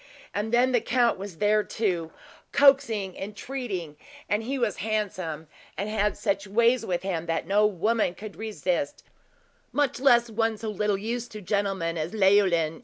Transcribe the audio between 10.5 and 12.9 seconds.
so little used to gentlemen as Leoline.